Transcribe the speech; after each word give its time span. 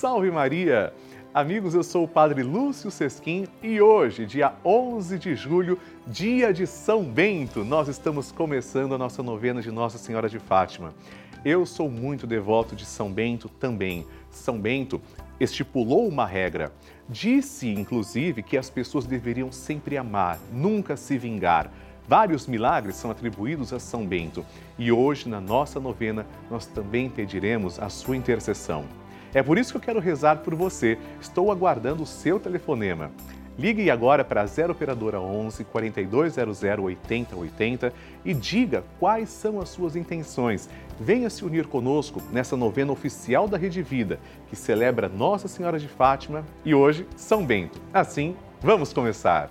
Salve 0.00 0.30
Maria! 0.30 0.94
Amigos, 1.34 1.74
eu 1.74 1.82
sou 1.82 2.04
o 2.04 2.08
Padre 2.08 2.42
Lúcio 2.42 2.90
Sesquim 2.90 3.46
e 3.62 3.82
hoje, 3.82 4.24
dia 4.24 4.54
11 4.64 5.18
de 5.18 5.34
julho, 5.34 5.78
dia 6.06 6.54
de 6.54 6.66
São 6.66 7.04
Bento, 7.04 7.62
nós 7.62 7.86
estamos 7.86 8.32
começando 8.32 8.94
a 8.94 8.98
nossa 8.98 9.22
novena 9.22 9.60
de 9.60 9.70
Nossa 9.70 9.98
Senhora 9.98 10.26
de 10.26 10.38
Fátima. 10.38 10.94
Eu 11.44 11.66
sou 11.66 11.90
muito 11.90 12.26
devoto 12.26 12.74
de 12.74 12.86
São 12.86 13.12
Bento 13.12 13.46
também. 13.46 14.06
São 14.30 14.58
Bento 14.58 15.02
estipulou 15.38 16.08
uma 16.08 16.24
regra. 16.24 16.72
Disse, 17.06 17.68
inclusive, 17.68 18.42
que 18.42 18.56
as 18.56 18.70
pessoas 18.70 19.04
deveriam 19.04 19.52
sempre 19.52 19.98
amar, 19.98 20.38
nunca 20.50 20.96
se 20.96 21.18
vingar. 21.18 21.70
Vários 22.08 22.46
milagres 22.46 22.96
são 22.96 23.10
atribuídos 23.10 23.70
a 23.70 23.78
São 23.78 24.06
Bento 24.06 24.46
e 24.78 24.90
hoje, 24.90 25.28
na 25.28 25.42
nossa 25.42 25.78
novena, 25.78 26.26
nós 26.50 26.64
também 26.64 27.10
pediremos 27.10 27.78
a 27.78 27.90
sua 27.90 28.16
intercessão. 28.16 28.86
É 29.34 29.42
por 29.42 29.58
isso 29.58 29.72
que 29.72 29.76
eu 29.76 29.82
quero 29.82 30.00
rezar 30.00 30.38
por 30.38 30.54
você. 30.54 30.98
Estou 31.20 31.50
aguardando 31.50 32.02
o 32.02 32.06
seu 32.06 32.40
telefonema. 32.40 33.10
Ligue 33.58 33.90
agora 33.90 34.24
para 34.24 34.40
a 34.40 34.46
0 34.46 34.72
Operadora 34.72 35.20
11 35.20 35.64
4200 35.64 36.62
8080 36.62 37.92
e 38.24 38.32
diga 38.32 38.84
quais 38.98 39.28
são 39.28 39.60
as 39.60 39.68
suas 39.68 39.96
intenções. 39.96 40.68
Venha 40.98 41.28
se 41.28 41.44
unir 41.44 41.66
conosco 41.66 42.22
nessa 42.32 42.56
novena 42.56 42.92
oficial 42.92 43.46
da 43.46 43.58
Rede 43.58 43.82
Vida, 43.82 44.18
que 44.48 44.56
celebra 44.56 45.10
Nossa 45.10 45.46
Senhora 45.46 45.78
de 45.78 45.88
Fátima 45.88 46.42
e 46.64 46.74
hoje 46.74 47.06
São 47.16 47.44
Bento. 47.44 47.78
Assim, 47.92 48.34
vamos 48.62 48.94
começar. 48.94 49.50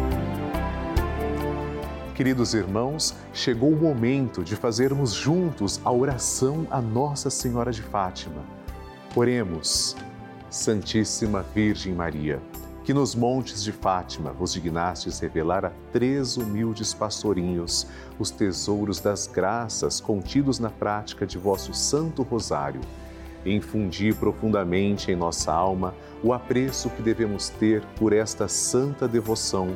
Queridos 2.21 2.53
irmãos, 2.53 3.15
chegou 3.33 3.71
o 3.71 3.75
momento 3.75 4.43
de 4.43 4.55
fazermos 4.55 5.11
juntos 5.11 5.81
a 5.83 5.91
oração 5.91 6.67
a 6.69 6.79
Nossa 6.79 7.31
Senhora 7.31 7.71
de 7.71 7.81
Fátima. 7.81 8.43
Oremos, 9.15 9.95
Santíssima 10.47 11.41
Virgem 11.41 11.95
Maria, 11.95 12.39
que 12.83 12.93
nos 12.93 13.15
montes 13.15 13.63
de 13.63 13.71
Fátima 13.71 14.31
vos 14.31 14.53
dignastes 14.53 15.19
revelar 15.19 15.65
a 15.65 15.71
três 15.91 16.37
humildes 16.37 16.93
pastorinhos 16.93 17.87
os 18.19 18.29
tesouros 18.29 18.99
das 18.99 19.25
graças 19.25 19.99
contidos 19.99 20.59
na 20.59 20.69
prática 20.69 21.25
de 21.25 21.39
vosso 21.39 21.73
Santo 21.73 22.21
Rosário. 22.21 22.81
Infundi 23.43 24.13
profundamente 24.13 25.11
em 25.11 25.15
nossa 25.15 25.51
alma 25.51 25.95
o 26.21 26.33
apreço 26.33 26.87
que 26.91 27.01
devemos 27.01 27.49
ter 27.49 27.81
por 27.97 28.13
esta 28.13 28.47
santa 28.47 29.07
devoção, 29.07 29.75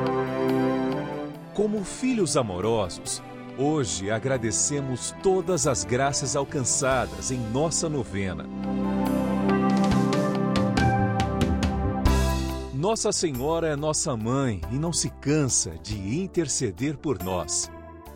Como 1.53 1.83
filhos 1.83 2.37
amorosos, 2.37 3.21
hoje 3.57 4.09
agradecemos 4.09 5.13
todas 5.21 5.67
as 5.67 5.83
graças 5.83 6.33
alcançadas 6.33 7.29
em 7.29 7.37
nossa 7.37 7.89
novena. 7.89 8.45
Nossa 12.73 13.11
Senhora 13.11 13.67
é 13.67 13.75
nossa 13.75 14.15
mãe 14.15 14.61
e 14.71 14.75
não 14.75 14.93
se 14.93 15.09
cansa 15.09 15.71
de 15.83 16.21
interceder 16.21 16.97
por 16.97 17.21
nós. 17.21 17.69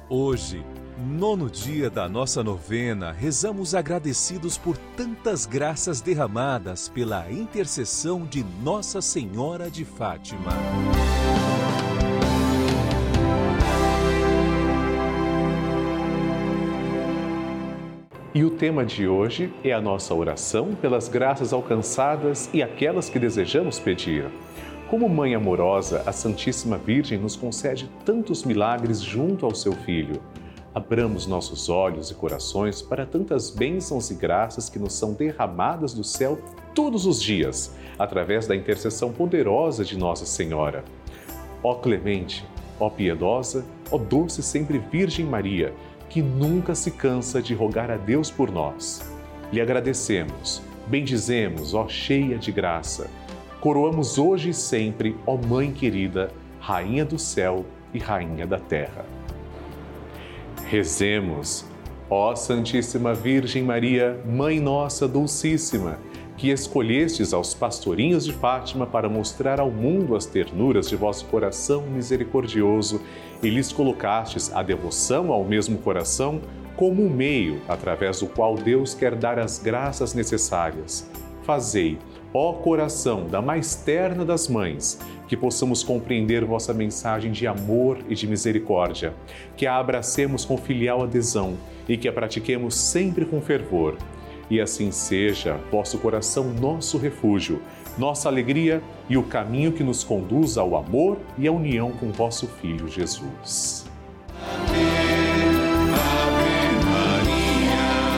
Hoje, 0.10 0.66
nono 0.98 1.50
dia 1.50 1.90
da 1.90 2.08
nossa 2.08 2.42
novena, 2.42 3.12
rezamos 3.12 3.76
agradecidos 3.76 4.58
por 4.58 4.78
tantas 4.96 5.46
graças 5.46 6.00
derramadas 6.00 6.88
pela 6.88 7.30
intercessão 7.30 8.26
de 8.26 8.46
Nossa 8.64 9.02
Senhora 9.02 9.70
de 9.70 9.84
Fátima. 9.84 10.54
E 18.36 18.44
o 18.44 18.50
tema 18.50 18.86
de 18.86 19.08
hoje 19.08 19.50
é 19.64 19.72
a 19.72 19.80
nossa 19.80 20.14
oração 20.14 20.76
pelas 20.76 21.08
graças 21.08 21.54
alcançadas 21.54 22.50
e 22.54 22.62
aquelas 22.62 23.08
que 23.08 23.18
desejamos 23.18 23.80
pedir. 23.80 24.26
Como 24.90 25.08
mãe 25.08 25.34
amorosa, 25.34 26.04
a 26.06 26.12
Santíssima 26.12 26.78
Virgem 26.78 27.18
nos 27.18 27.38
concede 27.38 27.90
tantos 28.04 28.44
milagres 28.44 29.00
junto 29.00 29.46
ao 29.46 29.56
seu 29.56 29.72
Filho. 29.72 30.22
Abramos 30.74 31.26
nossos 31.26 31.70
olhos 31.70 32.12
e 32.12 32.14
corações 32.14 32.82
para 32.82 33.06
tantas 33.06 33.50
bênçãos 33.50 34.12
e 34.12 34.16
graças 34.16 34.70
que 34.70 34.80
nos 34.80 34.92
são 34.92 35.14
derramadas 35.14 35.94
do 35.94 36.04
céu 36.04 36.38
todos 36.74 37.06
os 37.06 37.24
dias, 37.24 37.74
através 37.98 38.46
da 38.46 38.54
intercessão 38.54 39.14
poderosa 39.14 39.86
de 39.86 39.98
Nossa 39.98 40.26
Senhora. 40.26 40.84
Ó 41.64 41.76
clemente, 41.76 42.46
ó 42.82 42.90
piedosa, 42.90 43.64
ó 43.90 43.98
doce 43.98 44.44
sempre 44.44 44.78
Virgem 44.78 45.26
Maria, 45.26 45.74
que 46.16 46.22
nunca 46.22 46.74
se 46.74 46.92
cansa 46.92 47.42
de 47.42 47.54
rogar 47.54 47.92
a 47.92 47.98
Deus 47.98 48.32
por 48.32 48.50
nós. 48.50 49.02
Lhe 49.52 49.60
agradecemos, 49.60 50.62
bendizemos, 50.88 51.74
ó 51.74 51.90
cheia 51.90 52.38
de 52.38 52.54
graça. 52.54 53.10
Coroamos 53.60 54.18
hoje 54.18 54.52
e 54.52 54.54
sempre, 54.54 55.18
ó 55.28 55.36
Mãe 55.36 55.74
querida, 55.74 56.32
Rainha 56.58 57.04
do 57.04 57.20
céu 57.20 57.66
e 57.94 58.00
Rainha 58.00 58.48
da 58.48 58.58
terra. 58.58 59.06
Rezemos, 60.70 61.66
ó 62.10 62.34
Santíssima 62.34 63.14
Virgem 63.14 63.64
Maria, 63.64 64.18
Mãe 64.26 64.62
Nossa 64.62 65.10
Dulcíssima 65.10 66.00
que 66.46 66.52
escolhestes 66.52 67.34
aos 67.34 67.56
pastorinhos 67.56 68.24
de 68.24 68.32
Fátima 68.32 68.86
para 68.86 69.10
mostrar 69.10 69.60
ao 69.60 69.72
mundo 69.72 70.16
as 70.16 70.28
ternuras 70.28 70.88
de 70.88 70.96
vosso 70.96 71.26
coração 71.26 71.82
misericordioso 71.88 73.02
e 73.42 73.50
lhes 73.50 73.72
colocastes 73.72 74.54
a 74.54 74.62
devoção 74.62 75.34
ao 75.34 75.44
mesmo 75.44 75.80
coração 75.80 76.40
como 76.76 77.04
um 77.04 77.10
meio 77.10 77.60
através 77.68 78.20
do 78.20 78.28
qual 78.28 78.54
Deus 78.54 78.94
quer 78.94 79.16
dar 79.16 79.40
as 79.40 79.58
graças 79.58 80.14
necessárias. 80.14 81.10
Fazei, 81.42 81.98
ó 82.32 82.54
coração 82.54 83.26
da 83.26 83.42
mais 83.42 83.74
terna 83.74 84.24
das 84.24 84.48
mães, 84.48 85.00
que 85.28 85.36
possamos 85.36 85.82
compreender 85.82 86.46
vossa 86.46 86.76
mensagem 86.76 87.32
de 87.32 87.48
amor 87.48 87.98
e 88.08 88.14
de 88.14 88.28
misericórdia, 88.28 89.16
que 89.58 89.66
a 89.66 89.78
abracemos 89.78 90.46
com 90.46 90.58
filial 90.58 91.02
adesão 91.02 91.58
e 91.90 91.98
que 91.98 92.08
a 92.08 92.14
pratiquemos 92.14 92.76
sempre 92.76 93.26
com 93.26 93.42
fervor 93.42 93.98
e 94.50 94.62
assim 94.62 94.92
seja, 94.92 95.60
vosso 95.72 95.98
coração 95.98 96.54
nosso 96.54 96.98
refúgio, 96.98 97.62
nossa 97.98 98.30
alegria 98.30 98.82
e 99.10 99.18
o 99.18 99.24
caminho 99.24 99.72
que 99.72 99.84
nos 99.84 100.04
conduz 100.04 100.58
ao 100.58 100.76
amor 100.76 101.18
e 101.38 101.48
à 101.48 101.52
união 101.52 101.92
com 101.92 102.12
vosso 102.12 102.48
Filho 102.48 102.88
Jesus. 102.88 103.86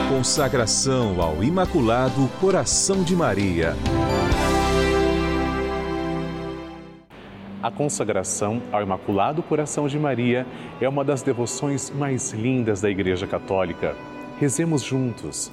Consagração 0.08 1.22
ao 1.22 1.42
Imaculado 1.44 2.28
Coração 2.40 3.04
de 3.04 3.14
Maria. 3.14 3.76
A 7.62 7.70
consagração 7.70 8.62
ao 8.70 8.82
Imaculado 8.82 9.42
Coração 9.42 9.88
de 9.88 9.98
Maria 9.98 10.46
é 10.80 10.88
uma 10.88 11.04
das 11.04 11.22
devoções 11.22 11.90
mais 11.90 12.32
lindas 12.32 12.80
da 12.80 12.90
Igreja 12.90 13.26
Católica. 13.26 13.96
Rezemos 14.40 14.82
juntos 14.82 15.52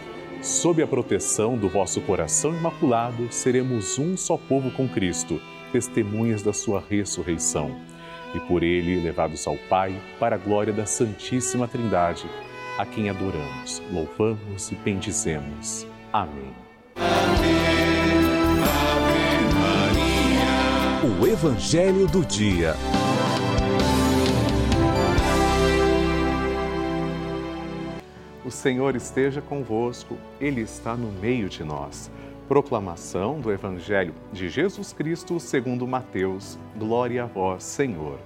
Sob 0.41 0.81
a 0.81 0.87
proteção 0.87 1.55
do 1.55 1.69
vosso 1.69 2.01
coração 2.01 2.55
imaculado, 2.55 3.31
seremos 3.31 3.99
um 3.99 4.17
só 4.17 4.37
povo 4.37 4.71
com 4.71 4.89
Cristo, 4.89 5.39
testemunhas 5.71 6.41
da 6.41 6.51
sua 6.51 6.83
ressurreição. 6.89 7.79
E 8.33 8.39
por 8.39 8.63
ele 8.63 8.99
levados 8.99 9.45
ao 9.45 9.55
Pai, 9.69 9.93
para 10.19 10.35
a 10.35 10.39
glória 10.39 10.73
da 10.73 10.87
Santíssima 10.87 11.67
Trindade, 11.67 12.25
a 12.79 12.85
quem 12.87 13.07
adoramos, 13.07 13.83
louvamos 13.91 14.71
e 14.71 14.75
bendizemos. 14.75 15.85
Amém. 16.11 16.55
Ave, 16.95 17.47
Ave 18.63 19.53
Maria. 21.03 21.21
O 21.21 21.27
Evangelho 21.27 22.07
do 22.07 22.25
Dia. 22.25 22.75
O 28.43 28.49
Senhor 28.49 28.95
esteja 28.95 29.39
convosco, 29.39 30.17
Ele 30.39 30.61
está 30.61 30.95
no 30.95 31.11
meio 31.11 31.47
de 31.47 31.63
nós. 31.63 32.09
Proclamação 32.47 33.39
do 33.39 33.51
Evangelho 33.51 34.15
de 34.33 34.49
Jesus 34.49 34.91
Cristo 34.91 35.39
segundo 35.39 35.87
Mateus. 35.87 36.57
Glória 36.75 37.23
a 37.23 37.27
vós, 37.27 37.63
Senhor. 37.63 38.17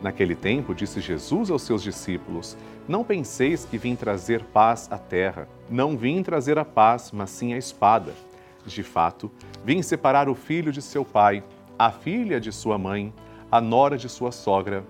Naquele 0.00 0.36
tempo, 0.36 0.72
disse 0.72 1.00
Jesus 1.00 1.50
aos 1.50 1.62
seus 1.62 1.82
discípulos: 1.82 2.56
Não 2.86 3.02
penseis 3.02 3.64
que 3.64 3.76
vim 3.76 3.96
trazer 3.96 4.44
paz 4.44 4.88
à 4.92 4.96
terra. 4.96 5.48
Não 5.68 5.96
vim 5.96 6.22
trazer 6.22 6.56
a 6.56 6.64
paz, 6.64 7.10
mas 7.12 7.30
sim 7.30 7.52
a 7.52 7.58
espada. 7.58 8.14
De 8.64 8.84
fato, 8.84 9.28
vim 9.64 9.82
separar 9.82 10.28
o 10.28 10.36
filho 10.36 10.70
de 10.70 10.80
seu 10.80 11.04
pai, 11.04 11.42
a 11.76 11.90
filha 11.90 12.40
de 12.40 12.52
sua 12.52 12.78
mãe, 12.78 13.12
a 13.50 13.60
nora 13.60 13.98
de 13.98 14.08
sua 14.08 14.30
sogra. 14.30 14.84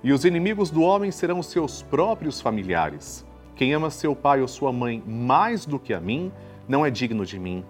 E 0.00 0.12
os 0.12 0.24
inimigos 0.24 0.70
do 0.70 0.82
homem 0.82 1.10
serão 1.10 1.42
seus 1.42 1.82
próprios 1.82 2.40
familiares. 2.40 3.25
Quem 3.56 3.72
ama 3.72 3.88
seu 3.88 4.14
pai 4.14 4.42
ou 4.42 4.48
sua 4.48 4.70
mãe 4.70 5.02
mais 5.06 5.64
do 5.64 5.78
que 5.78 5.94
a 5.94 6.00
mim, 6.00 6.30
não 6.68 6.84
é 6.84 6.90
digno 6.90 7.24
de 7.24 7.38
mim. 7.38 7.64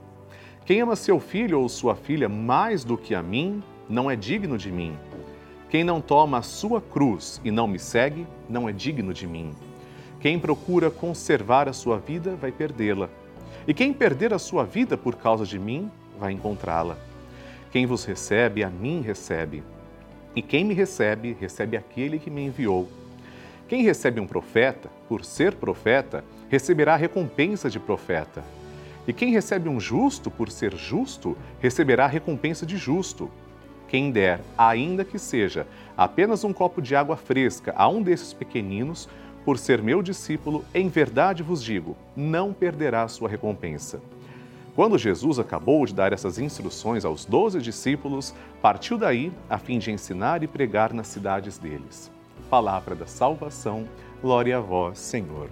Quem 0.64 0.80
ama 0.80 0.96
seu 0.96 1.20
filho 1.20 1.60
ou 1.60 1.68
sua 1.68 1.94
filha 1.94 2.28
mais 2.28 2.82
do 2.82 2.98
que 2.98 3.14
a 3.14 3.22
mim, 3.22 3.62
não 3.88 4.10
é 4.10 4.16
digno 4.16 4.58
de 4.58 4.72
mim. 4.72 4.98
Quem 5.70 5.84
não 5.84 6.00
toma 6.00 6.38
a 6.38 6.42
sua 6.42 6.80
cruz 6.80 7.40
e 7.44 7.52
não 7.52 7.68
me 7.68 7.78
segue, 7.78 8.26
não 8.48 8.68
é 8.68 8.72
digno 8.72 9.14
de 9.14 9.28
mim. 9.28 9.52
Quem 10.18 10.40
procura 10.40 10.90
conservar 10.90 11.68
a 11.68 11.72
sua 11.72 11.98
vida, 11.98 12.34
vai 12.34 12.50
perdê-la. 12.50 13.08
E 13.64 13.72
quem 13.72 13.92
perder 13.92 14.34
a 14.34 14.40
sua 14.40 14.64
vida 14.64 14.96
por 14.96 15.14
causa 15.14 15.46
de 15.46 15.56
mim, 15.56 15.88
vai 16.18 16.32
encontrá-la. 16.32 16.96
Quem 17.70 17.86
vos 17.86 18.04
recebe, 18.04 18.64
a 18.64 18.70
mim 18.70 19.02
recebe. 19.02 19.62
E 20.34 20.42
quem 20.42 20.64
me 20.64 20.74
recebe, 20.74 21.36
recebe 21.38 21.76
aquele 21.76 22.18
que 22.18 22.30
me 22.30 22.44
enviou. 22.44 22.88
Quem 23.68 23.82
recebe 23.82 24.20
um 24.20 24.28
profeta, 24.28 24.88
por 25.08 25.24
ser 25.24 25.56
profeta, 25.56 26.24
receberá 26.48 26.94
a 26.94 26.96
recompensa 26.96 27.68
de 27.68 27.80
profeta. 27.80 28.44
E 29.08 29.12
quem 29.12 29.32
recebe 29.32 29.68
um 29.68 29.80
justo, 29.80 30.30
por 30.30 30.50
ser 30.50 30.76
justo, 30.76 31.36
receberá 31.60 32.04
a 32.04 32.08
recompensa 32.08 32.64
de 32.64 32.76
justo. 32.76 33.28
Quem 33.88 34.12
der, 34.12 34.40
ainda 34.56 35.04
que 35.04 35.18
seja 35.18 35.66
apenas 35.96 36.44
um 36.44 36.52
copo 36.52 36.80
de 36.80 36.94
água 36.94 37.16
fresca 37.16 37.74
a 37.76 37.88
um 37.88 38.02
desses 38.02 38.32
pequeninos, 38.32 39.08
por 39.44 39.58
ser 39.58 39.82
meu 39.82 40.00
discípulo, 40.00 40.64
em 40.72 40.88
verdade 40.88 41.42
vos 41.42 41.62
digo, 41.62 41.96
não 42.16 42.52
perderá 42.52 43.08
sua 43.08 43.28
recompensa. 43.28 44.00
Quando 44.76 44.98
Jesus 44.98 45.40
acabou 45.40 45.84
de 45.86 45.94
dar 45.94 46.12
essas 46.12 46.38
instruções 46.38 47.04
aos 47.04 47.24
doze 47.24 47.60
discípulos, 47.60 48.32
partiu 48.62 48.96
daí 48.96 49.32
a 49.50 49.58
fim 49.58 49.78
de 49.78 49.90
ensinar 49.90 50.44
e 50.44 50.46
pregar 50.46 50.92
nas 50.92 51.08
cidades 51.08 51.58
deles 51.58 52.14
palavra 52.46 52.94
da 52.94 53.06
salvação. 53.06 53.86
Glória 54.22 54.58
a 54.58 54.60
vós, 54.60 54.98
Senhor. 54.98 55.50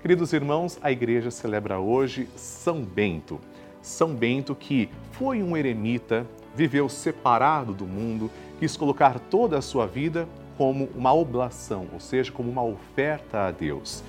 Queridos 0.00 0.32
irmãos, 0.32 0.78
a 0.82 0.90
igreja 0.90 1.30
celebra 1.30 1.78
hoje 1.78 2.28
São 2.36 2.82
Bento. 2.82 3.40
São 3.80 4.14
Bento, 4.14 4.54
que 4.54 4.88
foi 5.12 5.42
um 5.42 5.56
eremita, 5.56 6.26
viveu 6.54 6.88
separado 6.88 7.72
do 7.72 7.86
mundo, 7.86 8.30
quis 8.58 8.76
colocar 8.76 9.18
toda 9.18 9.58
a 9.58 9.62
sua 9.62 9.86
vida 9.86 10.28
como 10.58 10.88
uma 10.94 11.12
oblação, 11.12 11.88
ou 11.92 12.00
seja, 12.00 12.30
como 12.30 12.50
uma 12.50 12.62
oferta 12.62 13.46
a 13.46 13.50
Deus. 13.50 14.02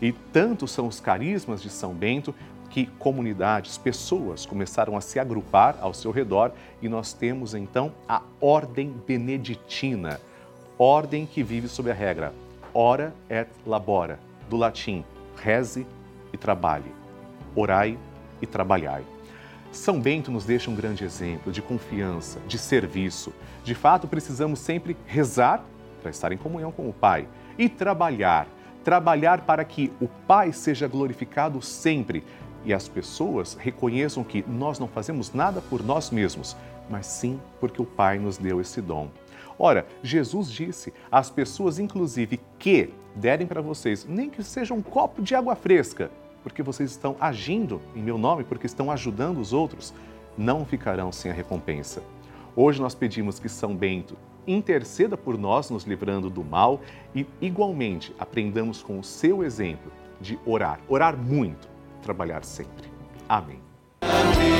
E 0.00 0.12
tantos 0.12 0.70
são 0.70 0.86
os 0.86 0.98
carismas 1.00 1.60
de 1.60 1.68
São 1.68 1.92
Bento 1.92 2.34
que 2.70 2.86
comunidades, 2.86 3.76
pessoas 3.76 4.46
começaram 4.46 4.96
a 4.96 5.00
se 5.00 5.18
agrupar 5.18 5.76
ao 5.80 5.92
seu 5.92 6.12
redor 6.12 6.52
e 6.80 6.88
nós 6.88 7.12
temos 7.12 7.54
então 7.54 7.92
a 8.08 8.22
Ordem 8.40 8.94
Beneditina, 9.06 10.20
ordem 10.82 11.26
que 11.26 11.42
vive 11.42 11.68
sob 11.68 11.90
a 11.90 11.94
regra 11.94 12.32
ora 12.72 13.12
et 13.28 13.50
labora, 13.66 14.18
do 14.48 14.56
latim 14.56 15.04
reze 15.36 15.86
e 16.32 16.38
trabalhe, 16.38 16.90
orai 17.54 17.98
e 18.40 18.46
trabalhai. 18.46 19.04
São 19.70 20.00
Bento 20.00 20.30
nos 20.30 20.46
deixa 20.46 20.70
um 20.70 20.74
grande 20.74 21.04
exemplo 21.04 21.52
de 21.52 21.60
confiança, 21.60 22.40
de 22.46 22.58
serviço. 22.58 23.30
De 23.62 23.74
fato, 23.74 24.08
precisamos 24.08 24.58
sempre 24.58 24.96
rezar 25.06 25.62
para 26.00 26.10
estar 26.10 26.32
em 26.32 26.38
comunhão 26.38 26.72
com 26.72 26.88
o 26.88 26.94
Pai 26.94 27.28
e 27.58 27.68
trabalhar, 27.68 28.48
trabalhar 28.82 29.42
para 29.42 29.64
que 29.66 29.92
o 30.00 30.08
Pai 30.08 30.50
seja 30.50 30.88
glorificado 30.88 31.60
sempre 31.60 32.24
e 32.64 32.72
as 32.72 32.88
pessoas 32.88 33.54
reconheçam 33.54 34.24
que 34.24 34.42
nós 34.48 34.78
não 34.78 34.88
fazemos 34.88 35.34
nada 35.34 35.60
por 35.60 35.84
nós 35.84 36.10
mesmos, 36.10 36.56
mas 36.88 37.06
sim 37.06 37.38
porque 37.60 37.82
o 37.82 37.86
Pai 37.86 38.18
nos 38.18 38.38
deu 38.38 38.62
esse 38.62 38.80
dom. 38.80 39.10
Ora, 39.62 39.86
Jesus 40.02 40.50
disse 40.50 40.90
às 41.12 41.28
pessoas, 41.28 41.78
inclusive, 41.78 42.40
que 42.58 42.94
derem 43.14 43.46
para 43.46 43.60
vocês, 43.60 44.06
nem 44.08 44.30
que 44.30 44.42
seja 44.42 44.72
um 44.72 44.80
copo 44.80 45.20
de 45.20 45.34
água 45.34 45.54
fresca, 45.54 46.10
porque 46.42 46.62
vocês 46.62 46.90
estão 46.90 47.14
agindo 47.20 47.78
em 47.94 48.00
meu 48.02 48.16
nome, 48.16 48.42
porque 48.42 48.64
estão 48.64 48.90
ajudando 48.90 49.38
os 49.38 49.52
outros, 49.52 49.92
não 50.38 50.64
ficarão 50.64 51.12
sem 51.12 51.30
a 51.30 51.34
recompensa. 51.34 52.02
Hoje 52.56 52.80
nós 52.80 52.94
pedimos 52.94 53.38
que 53.38 53.50
São 53.50 53.76
Bento 53.76 54.16
interceda 54.46 55.14
por 55.14 55.36
nós, 55.36 55.68
nos 55.68 55.84
livrando 55.84 56.30
do 56.30 56.42
mal 56.42 56.80
e, 57.14 57.26
igualmente, 57.38 58.14
aprendamos 58.18 58.82
com 58.82 58.98
o 58.98 59.04
seu 59.04 59.44
exemplo 59.44 59.92
de 60.18 60.38
orar, 60.46 60.80
orar 60.88 61.14
muito 61.14 61.68
trabalhar 62.00 62.44
sempre. 62.44 62.88
Amém. 63.28 63.60
Ave, 64.00 64.59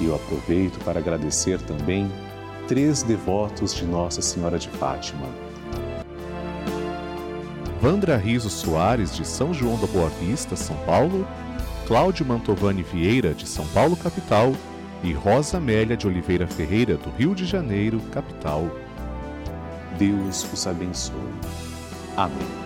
E 0.00 0.06
eu 0.06 0.14
aproveito 0.14 0.78
para 0.84 1.00
agradecer 1.00 1.60
também 1.62 2.10
três 2.66 3.02
devotos 3.02 3.74
de 3.74 3.84
Nossa 3.84 4.22
Senhora 4.22 4.58
de 4.58 4.68
Fátima. 4.68 5.26
Vandra 7.80 8.16
Riso 8.16 8.50
Soares, 8.50 9.14
de 9.14 9.24
São 9.24 9.54
João 9.54 9.78
da 9.78 9.86
Boa 9.86 10.08
Vista, 10.20 10.56
São 10.56 10.76
Paulo, 10.78 11.26
Cláudio 11.86 12.26
Mantovani 12.26 12.82
Vieira, 12.82 13.32
de 13.32 13.46
São 13.46 13.66
Paulo, 13.68 13.96
capital, 13.96 14.52
e 15.02 15.12
Rosa 15.12 15.58
Amélia 15.58 15.96
de 15.96 16.06
Oliveira 16.06 16.46
Ferreira, 16.46 16.96
do 16.96 17.10
Rio 17.10 17.34
de 17.34 17.46
Janeiro, 17.46 18.00
capital. 18.12 18.68
Deus 19.96 20.46
os 20.52 20.66
abençoe. 20.66 21.14
Amém. 22.16 22.57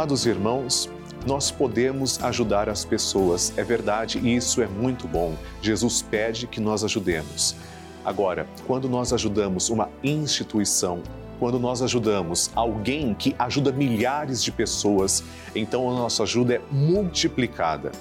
Amados 0.00 0.24
irmãos, 0.24 0.88
nós 1.26 1.50
podemos 1.50 2.24
ajudar 2.24 2.70
as 2.70 2.86
pessoas, 2.86 3.52
é 3.58 3.62
verdade, 3.62 4.18
e 4.18 4.34
isso 4.34 4.62
é 4.62 4.66
muito 4.66 5.06
bom. 5.06 5.34
Jesus 5.60 6.00
pede 6.00 6.46
que 6.46 6.58
nós 6.58 6.82
ajudemos. 6.82 7.54
Agora, 8.02 8.46
quando 8.66 8.88
nós 8.88 9.12
ajudamos 9.12 9.68
uma 9.68 9.90
instituição, 10.02 11.02
quando 11.38 11.58
nós 11.58 11.82
ajudamos 11.82 12.50
alguém 12.54 13.12
que 13.12 13.36
ajuda 13.38 13.72
milhares 13.72 14.42
de 14.42 14.50
pessoas, 14.50 15.22
então 15.54 15.90
a 15.90 15.92
nossa 15.92 16.22
ajuda 16.22 16.54
é 16.54 16.62
multiplicada. 16.72 17.92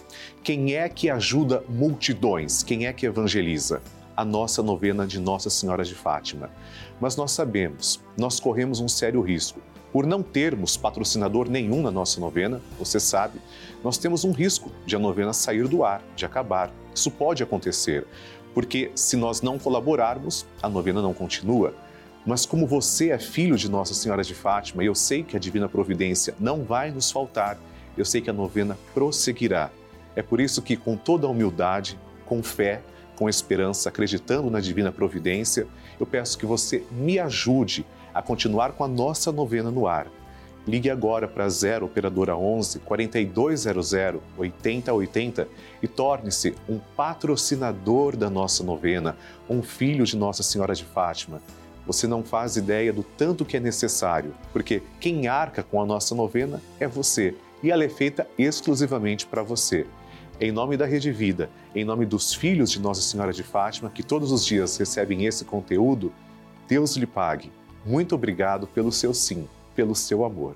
Quem 0.42 0.76
é 0.76 0.88
que 0.88 1.10
ajuda 1.10 1.66
multidões? 1.68 2.64
Quem 2.64 2.88
é 2.88 2.94
que 2.94 3.08
evangeliza? 3.08 3.82
A 4.20 4.26
nossa 4.26 4.62
novena 4.62 5.08
de 5.08 5.18
Nossa 5.18 5.50
Senhora 5.50 5.82
de 5.82 5.96
Fátima. 5.96 6.50
Mas 7.00 7.16
nós 7.16 7.32
sabemos, 7.32 8.02
nós 8.18 8.38
corremos 8.38 8.82
um 8.82 8.88
sério 8.90 9.22
risco 9.22 9.62
por 9.94 10.06
não 10.06 10.22
termos 10.22 10.76
patrocinador 10.76 11.50
nenhum 11.50 11.82
na 11.82 11.90
nossa 11.90 12.20
novena, 12.20 12.60
você 12.78 13.00
sabe, 13.00 13.40
nós 13.82 13.98
temos 13.98 14.26
um 14.26 14.34
risco 14.34 14.74
de 14.86 14.94
a 14.94 15.00
novena 15.00 15.32
sair 15.32 15.70
do 15.70 15.86
ar, 15.86 16.04
de 16.18 16.26
acabar. 16.26 16.70
Isso 16.94 17.10
pode 17.10 17.42
acontecer, 17.42 18.06
porque 18.54 18.92
se 18.94 19.16
nós 19.16 19.42
não 19.42 19.58
colaborarmos, 19.58 20.46
a 20.62 20.68
novena 20.68 21.02
não 21.02 21.14
continua. 21.14 21.74
Mas 22.26 22.46
como 22.46 22.68
você 22.68 23.12
é 23.12 23.20
filho 23.20 23.56
de 23.56 23.72
Nossa 23.72 23.94
Senhora 23.94 24.22
de 24.22 24.36
Fátima, 24.36 24.84
e 24.84 24.88
eu 24.88 24.96
sei 24.96 25.24
que 25.24 25.38
a 25.38 25.40
divina 25.40 25.70
providência 25.70 26.36
não 26.38 26.66
vai 26.66 26.92
nos 26.92 27.10
faltar, 27.10 27.58
eu 27.98 28.04
sei 28.04 28.20
que 28.20 28.30
a 28.30 28.34
novena 28.34 28.78
prosseguirá. 28.94 29.72
É 30.14 30.22
por 30.22 30.42
isso 30.42 30.62
que 30.62 30.76
com 30.76 30.98
toda 30.98 31.26
a 31.26 31.30
humildade, 31.30 31.98
com 32.26 32.44
fé, 32.44 32.82
com 33.20 33.28
esperança, 33.28 33.90
acreditando 33.90 34.50
na 34.50 34.62
divina 34.62 34.94
providência, 34.94 35.68
eu 36.00 36.06
peço 36.06 36.38
que 36.38 36.46
você 36.46 36.86
me 36.90 37.20
ajude 37.20 37.86
a 38.14 38.22
continuar 38.22 38.72
com 38.72 38.86
a 38.86 38.88
nossa 38.88 39.30
novena 39.30 39.70
no 39.70 39.88
ar. 39.88 40.08
Ligue 40.66 40.90
agora 40.90 41.28
para 41.28 41.50
0 41.50 41.86
operadora 41.86 42.38
11 42.38 42.80
4200 42.80 43.94
8080 44.38 45.48
e 45.84 45.88
torne-se 45.88 46.56
um 46.70 46.80
patrocinador 46.96 48.16
da 48.16 48.30
nossa 48.30 48.64
novena, 48.64 49.18
um 49.50 49.62
filho 49.62 50.06
de 50.06 50.16
Nossa 50.16 50.42
Senhora 50.42 50.74
de 50.74 50.86
Fátima. 50.86 51.42
Você 51.86 52.08
não 52.08 52.24
faz 52.24 52.56
ideia 52.56 52.94
do 52.94 53.04
tanto 53.04 53.44
que 53.44 53.58
é 53.58 53.60
necessário, 53.60 54.34
porque 54.54 54.82
quem 55.02 55.28
arca 55.28 55.62
com 55.62 55.82
a 55.82 55.86
nossa 55.86 56.16
novena 56.16 56.62
é 56.80 56.88
você 56.88 57.36
e 57.62 57.70
ela 57.70 57.84
é 57.84 57.90
feita 57.90 58.26
exclusivamente 58.38 59.26
para 59.26 59.44
você. 59.44 59.86
Em 60.42 60.54
nome 60.54 60.78
da 60.78 60.86
Rede 60.86 61.12
Vida, 61.12 61.50
em 61.76 61.84
nome 61.84 62.06
dos 62.06 62.34
filhos 62.34 62.72
de 62.72 62.80
Nossa 62.80 63.02
Senhora 63.02 63.34
de 63.34 63.44
Fátima, 63.44 63.90
que 63.90 64.02
todos 64.02 64.32
os 64.32 64.46
dias 64.46 64.78
recebem 64.78 65.26
esse 65.26 65.44
conteúdo, 65.44 66.14
Deus 66.66 66.96
lhe 66.96 67.06
pague. 67.06 67.52
Muito 67.86 68.16
obrigado 68.16 68.66
pelo 68.66 68.90
seu 68.90 69.14
sim, 69.14 69.50
pelo 69.76 69.94
seu 69.94 70.24
amor. 70.24 70.56